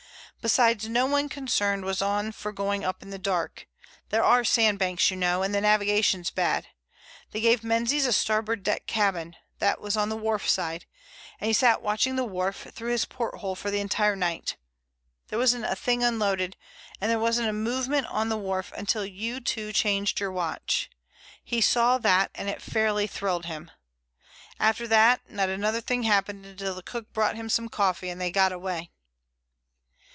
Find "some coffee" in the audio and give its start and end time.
27.47-28.09